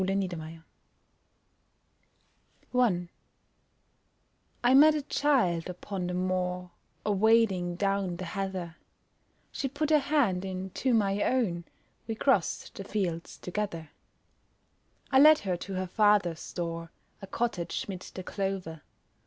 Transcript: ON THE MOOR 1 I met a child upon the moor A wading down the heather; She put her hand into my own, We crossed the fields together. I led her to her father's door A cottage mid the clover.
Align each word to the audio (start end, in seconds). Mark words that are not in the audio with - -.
ON 0.01 0.07
THE 0.07 0.15
MOOR 0.35 0.63
1 2.71 3.09
I 4.63 4.73
met 4.73 4.95
a 4.95 5.03
child 5.03 5.69
upon 5.69 6.07
the 6.07 6.15
moor 6.15 6.71
A 7.05 7.11
wading 7.11 7.75
down 7.75 8.15
the 8.15 8.25
heather; 8.25 8.77
She 9.51 9.67
put 9.67 9.91
her 9.91 9.99
hand 9.99 10.43
into 10.43 10.95
my 10.95 11.21
own, 11.21 11.65
We 12.07 12.15
crossed 12.15 12.73
the 12.73 12.83
fields 12.83 13.37
together. 13.37 13.91
I 15.11 15.19
led 15.19 15.37
her 15.37 15.55
to 15.57 15.75
her 15.75 15.85
father's 15.85 16.51
door 16.51 16.89
A 17.21 17.27
cottage 17.27 17.85
mid 17.87 17.99
the 18.15 18.23
clover. 18.23 18.81